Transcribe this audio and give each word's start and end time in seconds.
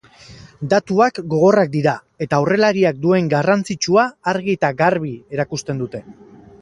Datuak 0.69 1.19
gogorrak 1.33 1.69
dira 1.75 1.93
eta 2.27 2.39
aurrelariak 2.39 2.97
duen 3.03 3.29
garrantzitsua 3.35 4.07
argi 4.33 4.57
eta 4.59 4.73
garbi 4.81 5.13
erakusten 5.37 5.85
dute. 5.85 6.03